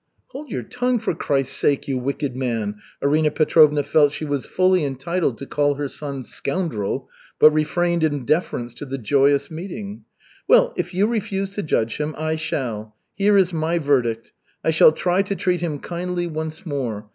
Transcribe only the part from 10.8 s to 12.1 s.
you refuse to judge